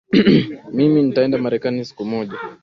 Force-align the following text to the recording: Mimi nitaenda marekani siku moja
Mimi 0.75 1.01
nitaenda 1.03 1.37
marekani 1.37 1.85
siku 1.85 2.05
moja 2.05 2.39